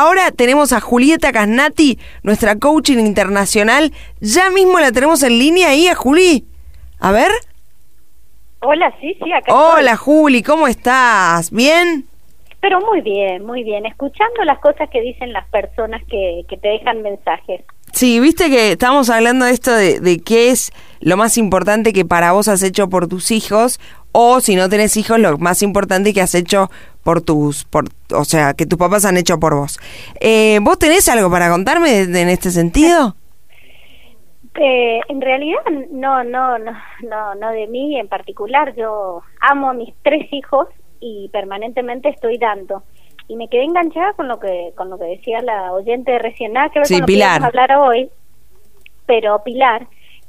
[0.00, 3.92] ahora tenemos a Julieta Casnati, nuestra coaching internacional.
[4.20, 6.44] Ya mismo la tenemos en línea ahí a Juli.
[7.00, 7.30] A ver.
[8.60, 11.50] Hola, sí, sí, acá Hola, Juli, ¿cómo estás?
[11.50, 12.06] ¿Bien?
[12.60, 13.86] Pero muy bien, muy bien.
[13.86, 17.62] Escuchando las cosas que dicen las personas que, que te dejan mensajes.
[17.92, 22.04] Sí, viste que estamos hablando de esto de, de qué es lo más importante que
[22.04, 23.78] para vos has hecho por tus hijos
[24.20, 26.72] o si no tenés hijos, lo más importante que has hecho
[27.04, 29.78] por tus, por, o sea, que tus papás han hecho por vos.
[30.20, 33.14] Eh, ¿Vos tenés algo para contarme en este sentido?
[34.60, 35.60] Eh, en realidad
[35.92, 36.72] no, no, no,
[37.08, 38.74] no, no de mí en particular.
[38.74, 40.66] Yo amo a mis tres hijos
[40.98, 42.82] y permanentemente estoy dando.
[43.28, 46.54] Y me quedé enganchada con lo que, con lo que decía la oyente de recién
[46.54, 47.38] nada que ver Sí, con lo que Pilar.
[47.38, 48.10] íbamos a hablar hoy,
[49.06, 49.86] pero Pilar,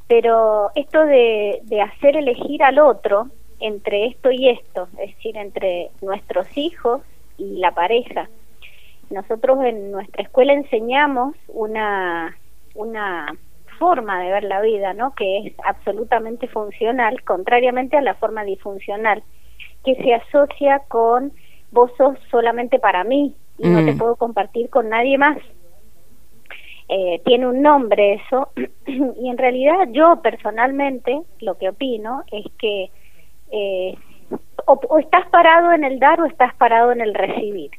[0.08, 5.92] pero esto de, de hacer elegir al otro entre esto y esto, es decir, entre
[6.02, 7.02] nuestros hijos
[7.38, 8.30] y la pareja.
[9.10, 12.38] Nosotros en nuestra escuela enseñamos una,
[12.76, 13.36] una
[13.80, 15.14] forma de ver la vida, ¿no?
[15.16, 19.24] Que es absolutamente funcional, contrariamente a la forma disfuncional,
[19.84, 21.34] que se asocia con
[21.72, 23.98] vos sos solamente para mí y no te Mm.
[23.98, 25.38] puedo compartir con nadie más.
[26.88, 28.52] Eh, tiene un nombre eso
[28.88, 32.90] y en realidad yo personalmente lo que opino es que
[33.52, 33.96] eh,
[34.66, 37.72] o, estás parado en el dar o estás parado en el recibir.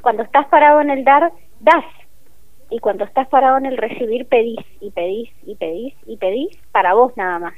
[0.00, 1.84] Cuando estás parado en el dar, das.
[2.70, 6.94] Y cuando estás parado en el recibir, pedís y pedís y pedís y pedís para
[6.94, 7.54] vos nada más.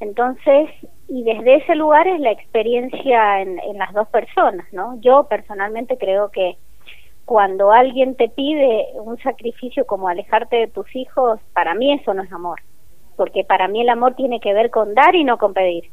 [0.00, 0.68] Entonces,
[1.08, 5.00] y desde ese lugar es la experiencia en, en las dos personas, ¿no?
[5.00, 6.56] Yo personalmente creo que
[7.24, 12.22] cuando alguien te pide un sacrificio como alejarte de tus hijos, para mí eso no
[12.22, 12.60] es amor.
[13.16, 15.84] Porque para mí el amor tiene que ver con dar y no con pedir.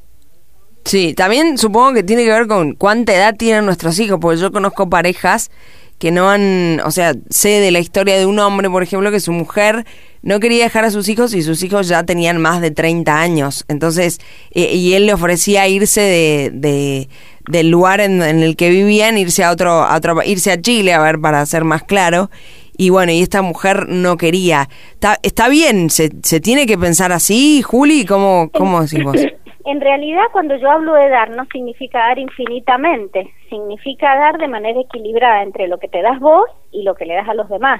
[0.85, 4.51] Sí, también supongo que tiene que ver con cuánta edad tienen nuestros hijos, porque yo
[4.51, 5.49] conozco parejas
[5.97, 9.21] que no han, o sea, sé de la historia de un hombre, por ejemplo, que
[9.21, 9.85] su mujer
[10.21, 13.63] no quería dejar a sus hijos y sus hijos ya tenían más de 30 años.
[13.69, 14.19] Entonces,
[14.51, 17.07] eh, y él le ofrecía irse de, de-
[17.49, 21.01] del lugar en, el que vivían, irse a otro, a otro, irse a Chile, a
[21.01, 22.29] ver, para ser más claro.
[22.77, 24.67] Y bueno, y esta mujer no quería.
[24.93, 29.15] Está, está bien, se, se tiene que pensar así, Juli, ¿cómo, cómo decís vos?
[29.65, 34.81] En realidad, cuando yo hablo de dar, no significa dar infinitamente, significa dar de manera
[34.81, 37.79] equilibrada entre lo que te das vos y lo que le das a los demás.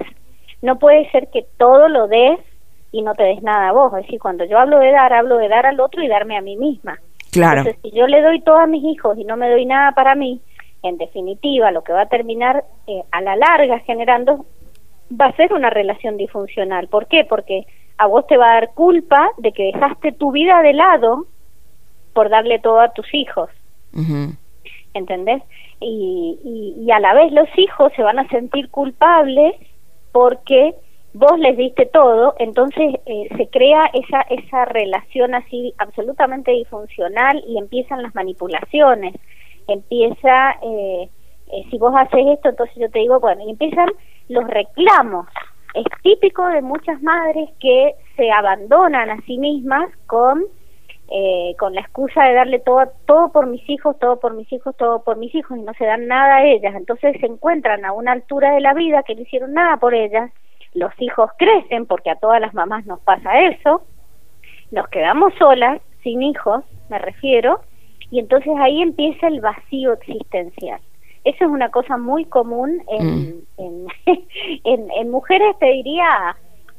[0.62, 2.40] No puede ser que todo lo des
[2.94, 3.92] y no te des nada a vos.
[3.94, 6.42] Es decir, cuando yo hablo de dar, hablo de dar al otro y darme a
[6.42, 7.00] mí misma.
[7.34, 7.60] Claro.
[7.60, 10.16] Entonces, si yo le doy todo a mis hijos y no me doy nada para
[10.16, 10.40] mí,
[10.84, 14.46] en definitiva, lo que va a terminar eh, a la larga generando
[15.12, 16.88] va a ser una relación disfuncional.
[16.88, 17.26] ¿Por qué?
[17.26, 17.66] Porque
[17.98, 21.28] a vos te va a dar culpa de que dejaste tu vida de lado
[22.14, 23.50] por darle todo a tus hijos.
[24.94, 25.42] ¿entendés?
[25.80, 29.54] Y, y, y a la vez los hijos se van a sentir culpables
[30.12, 30.76] porque
[31.14, 37.58] vos les diste todo, entonces eh, se crea esa, esa relación así absolutamente disfuncional y
[37.58, 39.14] empiezan las manipulaciones,
[39.68, 41.10] empieza, eh,
[41.52, 43.90] eh, si vos haces esto, entonces yo te digo, bueno, y empiezan
[44.30, 45.28] los reclamos.
[45.74, 50.44] Es típico de muchas madres que se abandonan a sí mismas con
[51.10, 54.76] eh, con la excusa de darle todo, todo por mis hijos, todo por mis hijos,
[54.78, 56.74] todo por mis hijos y no se dan nada a ellas.
[56.76, 60.32] Entonces se encuentran a una altura de la vida que no hicieron nada por ellas.
[60.74, 63.84] Los hijos crecen porque a todas las mamás nos pasa eso.
[64.72, 67.62] Nos quedamos solas, sin hijos, me refiero,
[68.10, 70.82] y entonces ahí empieza el vacío existencial.
[71.24, 73.88] Eso es una cosa muy común en, en,
[74.64, 76.36] en, en mujeres, te diría,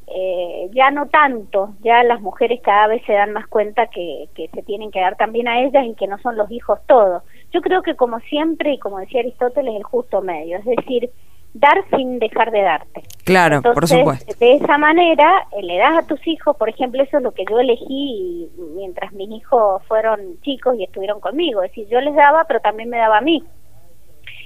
[0.07, 4.49] eh, ya no tanto, ya las mujeres cada vez se dan más cuenta que, que
[4.49, 7.23] se tienen que dar también a ellas y que no son los hijos todos.
[7.53, 11.11] Yo creo que como siempre y como decía Aristóteles, el justo medio, es decir,
[11.55, 13.03] dar sin dejar de darte.
[13.25, 14.35] Claro, por supuesto.
[14.39, 17.45] de esa manera eh, le das a tus hijos, por ejemplo, eso es lo que
[17.49, 22.45] yo elegí mientras mis hijos fueron chicos y estuvieron conmigo, es decir, yo les daba,
[22.45, 23.43] pero también me daba a mí.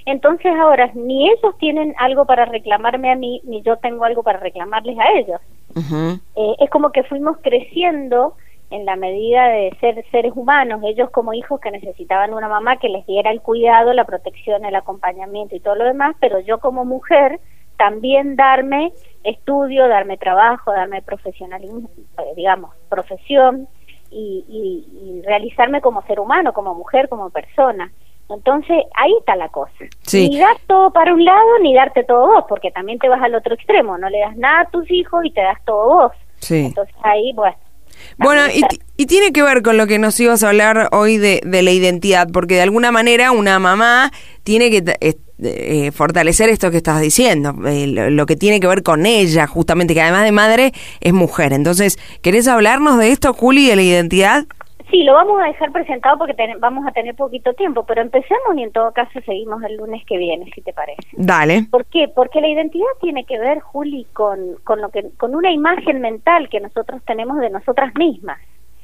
[0.09, 4.39] Entonces ahora ni ellos tienen algo para reclamarme a mí, ni yo tengo algo para
[4.39, 5.39] reclamarles a ellos.
[6.35, 8.33] Eh, es como que fuimos creciendo
[8.71, 12.89] en la medida de ser seres humanos, ellos como hijos que necesitaban una mamá que
[12.89, 16.85] les diera el cuidado, la protección, el acompañamiento y todo lo demás, pero yo como
[16.85, 17.39] mujer
[17.77, 18.91] también darme
[19.23, 23.67] estudio, darme trabajo, darme profesionalismo, eh, digamos, profesión
[24.09, 27.91] y, y, y realizarme como ser humano, como mujer, como persona.
[28.29, 29.73] Entonces, ahí está la cosa.
[30.03, 30.29] Sí.
[30.29, 33.35] Ni dar todo para un lado, ni darte todo vos, porque también te vas al
[33.35, 36.11] otro extremo, no le das nada a tus hijos y te das todo vos.
[36.39, 36.67] Sí.
[36.67, 37.57] Entonces ahí, bueno.
[38.17, 38.61] Bueno, y,
[38.97, 41.71] y tiene que ver con lo que nos ibas a hablar hoy de, de la
[41.71, 44.11] identidad, porque de alguna manera una mamá
[44.43, 44.83] tiene que,
[45.41, 49.93] eh, fortalecer esto que estás diciendo, eh, lo, que tiene que ver con ella, justamente,
[49.93, 51.53] que además de madre es mujer.
[51.53, 54.45] Entonces, ¿querés hablarnos de esto, Juli, de la identidad?
[54.89, 58.63] Sí, lo vamos a dejar presentado porque vamos a tener poquito tiempo, pero empecemos y
[58.63, 61.01] en todo caso seguimos el lunes que viene, si te parece.
[61.13, 61.67] Dale.
[61.69, 62.07] ¿Por qué?
[62.07, 66.49] Porque la identidad tiene que ver, Juli, con, con, lo que, con una imagen mental
[66.49, 68.39] que nosotros tenemos de nosotras mismas.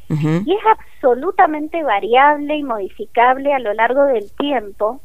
[0.07, 5.01] Y es absolutamente variable y modificable a lo largo del tiempo,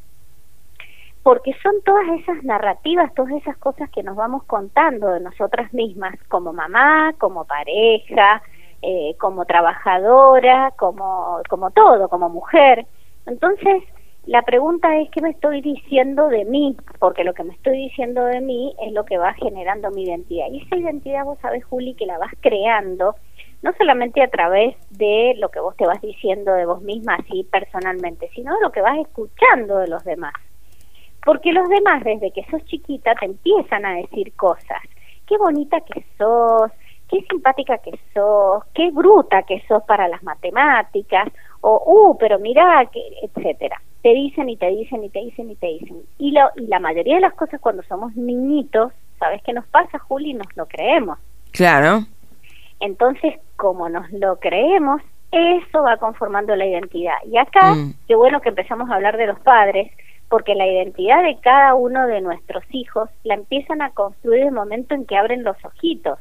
[1.23, 6.17] porque son todas esas narrativas, todas esas cosas que nos vamos contando de nosotras mismas,
[6.29, 8.43] como mamá, como pareja,
[8.83, 12.87] eh, como trabajadora, como, como todo, como mujer.
[13.27, 13.83] Entonces,
[14.27, 18.25] la pregunta es qué me estoy diciendo de mí, porque lo que me estoy diciendo
[18.25, 20.47] de mí es lo que va generando mi identidad.
[20.51, 23.17] Y esa identidad, vos sabés, Juli, que la vas creando
[23.63, 27.47] no solamente a través de lo que vos te vas diciendo de vos misma, así
[27.51, 30.33] personalmente, sino de lo que vas escuchando de los demás.
[31.25, 34.83] Porque los demás, desde que sos chiquita, te empiezan a decir cosas.
[35.27, 36.71] Qué bonita que sos,
[37.11, 41.29] qué simpática que sos, qué bruta que sos para las matemáticas,
[41.61, 43.81] o, uh, pero mira, que, etcétera.
[44.03, 46.03] Te dicen y te dicen y te dicen y te dicen.
[46.19, 49.99] Y, lo, y la mayoría de las cosas cuando somos niñitos, ¿sabes qué nos pasa,
[49.99, 50.33] Juli?
[50.33, 51.19] Nos lo creemos.
[51.51, 52.05] Claro.
[52.79, 55.03] Entonces, como nos lo creemos,
[55.33, 57.17] eso va conformando la identidad.
[57.27, 57.95] Y acá, mm.
[58.09, 59.93] qué bueno que empezamos a hablar de los padres,
[60.29, 64.95] porque la identidad de cada uno de nuestros hijos la empiezan a construir el momento
[64.95, 66.19] en que abren los ojitos.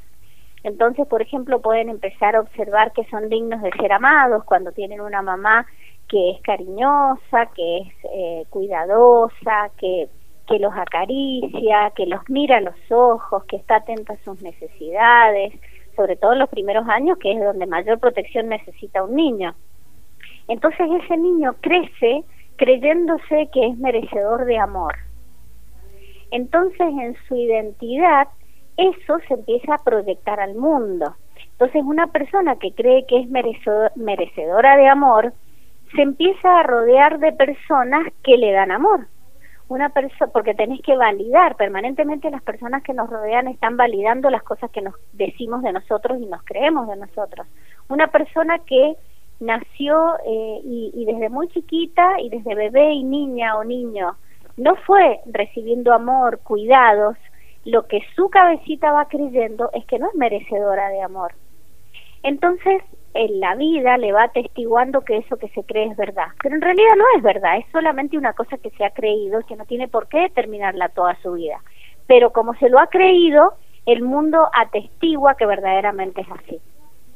[0.63, 5.01] Entonces, por ejemplo, pueden empezar a observar que son dignos de ser amados cuando tienen
[5.01, 5.65] una mamá
[6.07, 10.09] que es cariñosa, que es eh, cuidadosa, que,
[10.47, 15.53] que los acaricia, que los mira a los ojos, que está atenta a sus necesidades,
[15.95, 19.53] sobre todo en los primeros años, que es donde mayor protección necesita un niño.
[20.47, 22.23] Entonces ese niño crece
[22.57, 24.95] creyéndose que es merecedor de amor.
[26.31, 28.27] Entonces en su identidad
[28.79, 31.15] eso se empieza a proyectar al mundo.
[31.51, 35.33] Entonces una persona que cree que es merecedora de amor,
[35.95, 39.07] se empieza a rodear de personas que le dan amor.
[39.67, 44.43] Una persona, porque tenés que validar permanentemente las personas que nos rodean están validando las
[44.43, 47.45] cosas que nos decimos de nosotros y nos creemos de nosotros.
[47.87, 48.95] Una persona que
[49.39, 54.15] nació eh, y, y desde muy chiquita y desde bebé y niña o niño
[54.57, 57.15] no fue recibiendo amor, cuidados,
[57.69, 61.33] lo que su cabecita va creyendo es que no es merecedora de amor.
[62.23, 62.81] Entonces,
[63.13, 66.27] en la vida le va atestiguando que eso que se cree es verdad.
[66.41, 69.55] Pero en realidad no es verdad, es solamente una cosa que se ha creído que
[69.55, 71.61] no tiene por qué determinarla toda su vida.
[72.07, 73.53] Pero como se lo ha creído,
[73.85, 76.59] el mundo atestigua que verdaderamente es así.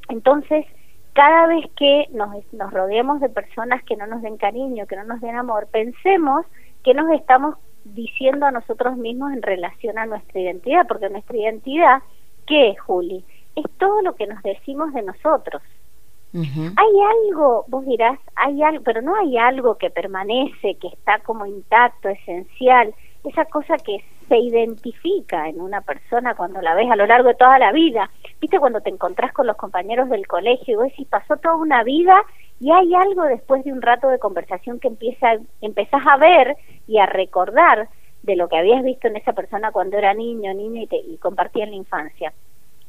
[0.09, 0.65] Entonces,
[1.13, 5.03] cada vez que nos, nos rodeemos de personas que no nos den cariño, que no
[5.03, 6.45] nos den amor, pensemos
[6.83, 12.01] que nos estamos diciendo a nosotros mismos en relación a nuestra identidad, porque nuestra identidad,
[12.45, 13.23] ¿qué es, Juli?
[13.55, 15.61] Es todo lo que nos decimos de nosotros.
[16.35, 16.93] Hay
[17.27, 22.09] algo, vos dirás, hay algo, pero no hay algo que permanece, que está como intacto,
[22.09, 27.27] esencial, esa cosa que se identifica en una persona cuando la ves a lo largo
[27.27, 28.09] de toda la vida.
[28.41, 31.83] Viste cuando te encontrás con los compañeros del colegio y vos decís, pasó toda una
[31.83, 32.15] vida
[32.63, 36.55] y hay algo después de un rato de conversación que empieza, a ver
[36.87, 37.89] y a recordar
[38.21, 41.17] de lo que habías visto en esa persona cuando era niño, niña y, te, y
[41.17, 42.31] compartía en la infancia.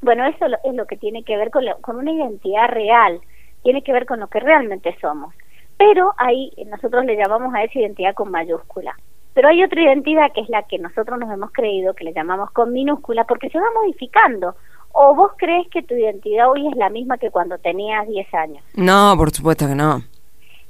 [0.00, 3.21] Bueno, eso es lo que tiene que ver con, con una identidad real,
[3.64, 5.35] tiene que ver con lo que realmente somos.
[5.76, 8.95] Pero ahí nosotros le llamamos a esa identidad con mayúscula.
[9.33, 12.52] Pero hay otra identidad que es la que nosotros nos hemos creído, que le llamamos
[12.52, 14.54] con minúscula, porque se va modificando.
[14.97, 18.65] ¿O vos crees que tu identidad hoy es la misma que cuando tenías 10 años?
[18.77, 20.01] No, por supuesto que no.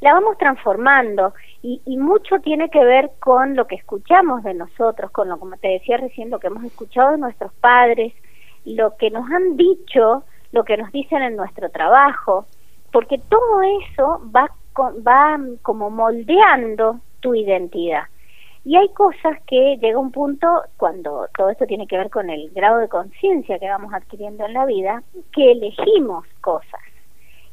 [0.00, 5.10] La vamos transformando y, y, mucho tiene que ver con lo que escuchamos de nosotros,
[5.10, 8.14] con lo, como te decía recién, lo que hemos escuchado de nuestros padres,
[8.64, 12.46] lo que nos han dicho, lo que nos dicen en nuestro trabajo,
[12.92, 14.50] porque todo eso va,
[15.06, 18.04] va como moldeando tu identidad.
[18.64, 22.50] Y hay cosas que llega un punto, cuando todo esto tiene que ver con el
[22.50, 25.02] grado de conciencia que vamos adquiriendo en la vida,
[25.32, 26.80] que elegimos cosas.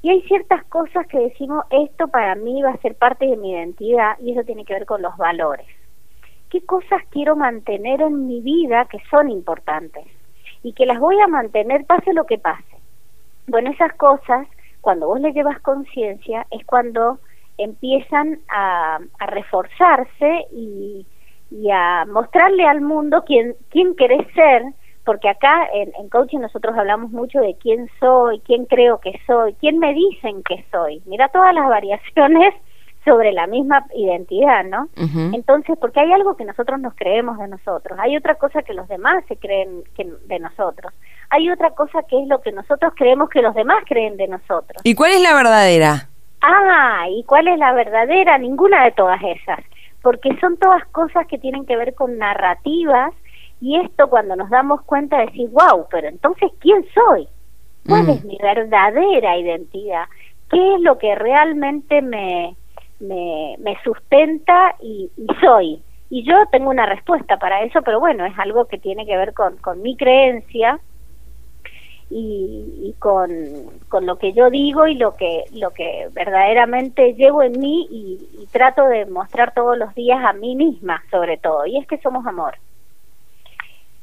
[0.01, 3.51] Y hay ciertas cosas que decimos, esto para mí va a ser parte de mi
[3.51, 5.67] identidad y eso tiene que ver con los valores.
[6.49, 10.05] ¿Qué cosas quiero mantener en mi vida que son importantes?
[10.63, 12.63] Y que las voy a mantener pase lo que pase.
[13.47, 14.47] Bueno, esas cosas,
[14.79, 17.19] cuando vos le llevas conciencia, es cuando
[17.57, 21.05] empiezan a, reforzarse y,
[21.71, 24.63] a mostrarle al mundo quién, quién querés ser,
[25.03, 29.53] porque acá en, en, coaching nosotros hablamos mucho de quién soy, quién creo que soy,
[29.55, 31.01] quién me dicen que soy.
[31.05, 32.53] Mira todas las variaciones
[33.03, 34.89] sobre la misma identidad, ¿no?
[35.33, 38.87] Entonces, porque hay algo que nosotros nos creemos de nosotros, hay otra cosa que los
[38.87, 40.93] demás se creen que de nosotros,
[41.29, 44.81] hay otra cosa que es lo que nosotros creemos que los demás creen de nosotros.
[44.83, 46.09] ¿Y cuál es la verdadera?
[46.41, 48.37] Ah, ¿y cuál es la verdadera?
[48.37, 49.59] Ninguna de todas esas,
[50.01, 53.13] porque son todas cosas que tienen que ver con narrativas
[53.61, 57.27] y esto cuando nos damos cuenta de decir, wow, pero entonces, ¿quién soy?
[57.87, 58.09] ¿Cuál mm.
[58.09, 60.05] es mi verdadera identidad?
[60.49, 62.55] ¿Qué es lo que realmente me,
[62.99, 65.81] me, me sustenta y, soy?
[66.09, 69.33] Y yo tengo una respuesta para eso, pero bueno, es algo que tiene que ver
[69.33, 70.79] con, con mi creencia
[72.13, 73.29] y, con,
[73.87, 78.19] con, lo que yo digo y lo que, lo que verdaderamente llevo en mí y,
[78.41, 81.97] y trato de mostrar todos los días a mí misma, sobre todo, y es que
[81.99, 82.55] somos amor.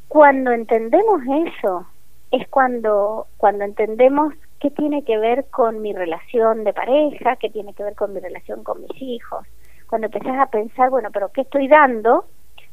[0.09, 1.87] Cuando entendemos eso,
[2.31, 7.75] es cuando, cuando entendemos qué tiene que ver con mi relación de pareja, qué tiene
[7.75, 9.47] que ver con mi relación con mis hijos.
[9.88, 12.27] Cuando empezás a pensar, bueno, pero ¿qué estoy dando?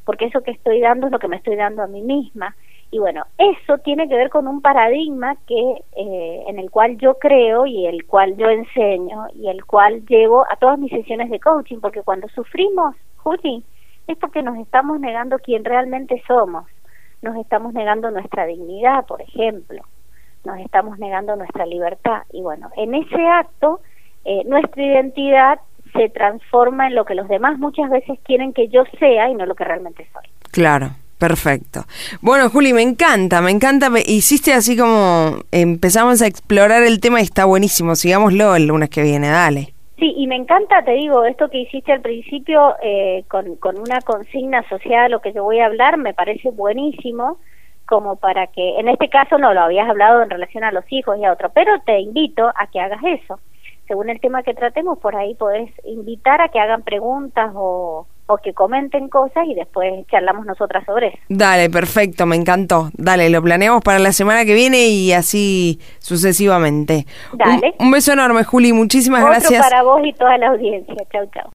[0.03, 2.55] Porque eso que estoy dando es lo que me estoy dando a mí misma.
[2.95, 7.15] Y bueno, eso tiene que ver con un paradigma que eh, en el cual yo
[7.15, 11.41] creo y el cual yo enseño y el cual llevo a todas mis sesiones de
[11.41, 13.65] coaching, porque cuando sufrimos, Juli,
[14.07, 16.63] es porque nos estamos negando quién realmente somos
[17.21, 19.81] nos estamos negando nuestra dignidad, por ejemplo,
[20.45, 22.21] nos estamos negando nuestra libertad.
[22.31, 23.81] Y bueno, en ese acto,
[24.23, 25.59] eh, nuestra identidad
[25.91, 29.45] se transforma en lo que los demás muchas veces quieren que yo sea y no
[29.45, 30.29] lo que realmente soy.
[30.51, 30.91] Claro.
[31.17, 31.85] Perfecto.
[32.21, 33.89] Bueno, Juli, me encanta, me encanta.
[34.05, 37.95] Hiciste así como empezamos a explorar el tema y está buenísimo.
[37.95, 39.73] Sigámoslo el lunes que viene, dale.
[39.97, 44.01] Sí, y me encanta, te digo, esto que hiciste al principio eh, con, con una
[44.01, 47.37] consigna asociada a lo que yo voy a hablar, me parece buenísimo,
[47.85, 51.17] como para que, en este caso no lo habías hablado en relación a los hijos
[51.17, 53.39] y a otro, pero te invito a que hagas eso.
[53.87, 58.37] Según el tema que tratemos, por ahí podés invitar a que hagan preguntas o, o
[58.37, 61.17] que comenten cosas y después charlamos nosotras sobre eso.
[61.29, 62.89] Dale, perfecto, me encantó.
[62.93, 67.05] Dale, lo planeamos para la semana que viene y así sucesivamente.
[67.33, 67.75] Dale.
[67.79, 69.63] Un, beso enorme, Juli, muchísimas Otro gracias.
[69.63, 70.95] para vos y toda la audiencia.
[71.11, 71.43] Chau, chau.